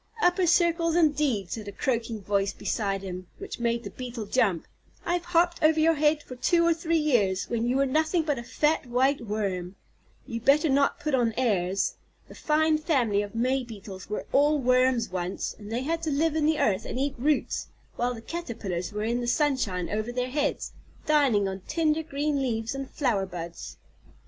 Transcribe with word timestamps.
"Upper 0.19 0.47
circles, 0.47 0.95
indeed!" 0.95 1.51
said 1.51 1.67
a 1.67 1.71
croaking 1.71 2.23
voice 2.23 2.53
beside 2.53 3.03
him, 3.03 3.27
which 3.37 3.59
made 3.59 3.83
the 3.83 3.91
Beetle 3.91 4.25
jump, 4.25 4.65
"I 5.05 5.13
have 5.13 5.25
hopped 5.25 5.61
over 5.61 5.79
your 5.79 5.93
head 5.93 6.23
for 6.23 6.35
two 6.35 6.65
or 6.65 6.73
three 6.73 6.97
years, 6.97 7.47
when 7.51 7.67
you 7.67 7.77
were 7.77 7.85
nothing 7.85 8.23
but 8.23 8.39
a 8.39 8.43
fat, 8.43 8.87
white 8.87 9.21
worm. 9.21 9.75
You'd 10.25 10.43
better 10.43 10.69
not 10.69 10.99
put 10.99 11.13
on 11.13 11.35
airs. 11.37 11.97
The 12.27 12.33
fine 12.33 12.79
family 12.79 13.21
of 13.21 13.35
May 13.35 13.63
Beetles 13.63 14.09
were 14.09 14.25
all 14.31 14.57
worms 14.57 15.11
once, 15.11 15.53
and 15.59 15.71
they 15.71 15.81
had 15.83 16.01
to 16.01 16.09
live 16.09 16.35
in 16.35 16.47
the 16.47 16.57
earth 16.59 16.85
and 16.85 16.97
eat 16.99 17.13
roots, 17.19 17.67
while 17.95 18.15
the 18.15 18.21
Caterpillars 18.23 18.91
were 18.91 19.03
in 19.03 19.21
the 19.21 19.27
sunshine 19.27 19.87
over 19.87 20.11
their 20.11 20.31
heads, 20.31 20.73
dining 21.05 21.47
on 21.47 21.59
tender 21.67 22.01
green 22.01 22.41
leaves 22.41 22.73
and 22.73 22.89
flower 22.89 23.27
buds." 23.27 23.77